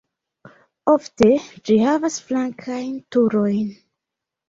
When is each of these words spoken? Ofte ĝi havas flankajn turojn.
Ofte 0.93 1.29
ĝi 1.69 1.79
havas 1.83 2.19
flankajn 2.31 2.99
turojn. 3.19 3.65